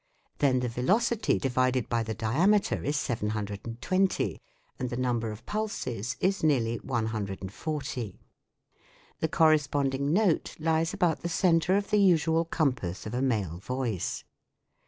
[0.39, 4.41] Then the velocity divided by the diameter is 720,
[4.79, 8.19] and the number of pulses is nearly 140:
[9.19, 14.23] the corresponding note lies about the centre of the usual compass of a male voice.